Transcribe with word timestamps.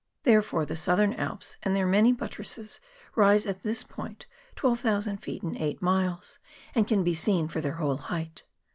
Therefore 0.23 0.65
the 0.65 0.75
Southern 0.75 1.13
Alps 1.13 1.57
and 1.61 1.75
their 1.75 1.85
many 1.85 2.11
buttresses 2.11 2.79
rise 3.15 3.45
at 3.45 3.61
this 3.61 3.83
point 3.83 4.25
12,000 4.55 5.17
feet 5.17 5.43
in 5.43 5.55
eight 5.55 5.79
miles, 5.79 6.39
and 6.73 6.87
can 6.87 7.03
be 7.03 7.13
seen 7.13 7.47
for 7.47 7.61
their 7.61 7.75
whole 7.75 7.97
height. 7.97 8.41